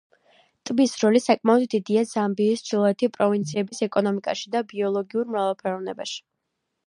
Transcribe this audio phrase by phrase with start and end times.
[0.67, 6.19] ტბის როლი საკმაოდ დიდია ზამბიის ჩრდილოეთი პროვინციების ეკონომიკაში და ბიოლოგიურ მრავალფეროვნებაში.